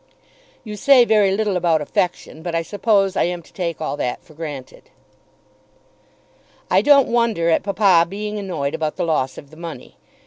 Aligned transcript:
You 0.63 0.77
say 0.77 1.05
very 1.05 1.29
little 1.29 1.55
about 1.55 1.79
affection, 1.79 2.41
but 2.41 2.55
I 2.55 2.63
suppose 2.63 3.15
I 3.15 3.25
am 3.25 3.43
to 3.43 3.53
take 3.53 3.79
all 3.79 3.95
that 3.97 4.23
for 4.23 4.33
granted. 4.33 4.89
I 6.71 6.81
don't 6.81 7.07
wonder 7.07 7.51
at 7.51 7.61
papa 7.61 8.07
being 8.09 8.39
annoyed 8.39 8.73
about 8.73 8.95
the 8.95 9.05
loss 9.05 9.37
of 9.37 9.51
the 9.51 9.57
money. 9.57 9.97